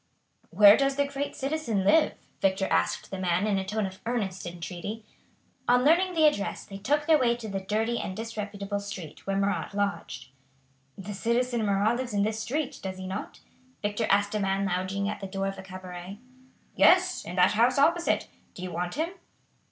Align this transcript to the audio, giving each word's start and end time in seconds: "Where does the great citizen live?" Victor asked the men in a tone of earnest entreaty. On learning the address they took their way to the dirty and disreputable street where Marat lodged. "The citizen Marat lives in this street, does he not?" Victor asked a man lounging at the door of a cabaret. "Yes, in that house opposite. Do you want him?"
"Where 0.49 0.77
does 0.77 0.95
the 0.95 1.05
great 1.05 1.35
citizen 1.35 1.83
live?" 1.85 2.13
Victor 2.41 2.67
asked 2.71 3.11
the 3.11 3.19
men 3.19 3.45
in 3.45 3.59
a 3.59 3.63
tone 3.63 3.85
of 3.85 3.99
earnest 4.07 4.47
entreaty. 4.47 5.05
On 5.67 5.85
learning 5.85 6.15
the 6.15 6.25
address 6.25 6.65
they 6.65 6.79
took 6.79 7.05
their 7.05 7.19
way 7.19 7.35
to 7.35 7.47
the 7.47 7.59
dirty 7.59 7.99
and 7.99 8.17
disreputable 8.17 8.79
street 8.79 9.27
where 9.27 9.37
Marat 9.37 9.75
lodged. 9.75 10.29
"The 10.97 11.13
citizen 11.13 11.63
Marat 11.67 11.97
lives 11.97 12.15
in 12.15 12.23
this 12.23 12.39
street, 12.39 12.79
does 12.81 12.97
he 12.97 13.05
not?" 13.05 13.41
Victor 13.83 14.07
asked 14.09 14.33
a 14.33 14.39
man 14.39 14.65
lounging 14.65 15.07
at 15.07 15.19
the 15.19 15.27
door 15.27 15.45
of 15.45 15.59
a 15.59 15.61
cabaret. 15.61 16.17
"Yes, 16.75 17.23
in 17.23 17.35
that 17.35 17.51
house 17.51 17.77
opposite. 17.77 18.27
Do 18.55 18.63
you 18.63 18.71
want 18.71 18.95
him?" 18.95 19.09